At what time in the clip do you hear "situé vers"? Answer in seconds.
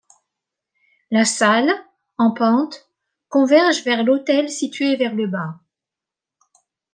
4.49-5.13